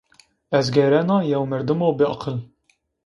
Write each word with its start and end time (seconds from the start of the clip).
Ez 0.59 0.67
gêrena 0.75 1.17
yew 1.29 1.43
merdimo 1.51 1.89
biaqil 1.99 2.37